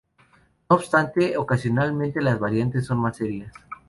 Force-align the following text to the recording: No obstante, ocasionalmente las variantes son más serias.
No 0.67 0.77
obstante, 0.77 1.37
ocasionalmente 1.37 2.23
las 2.23 2.39
variantes 2.39 2.87
son 2.87 2.99
más 3.01 3.17
serias. 3.17 3.53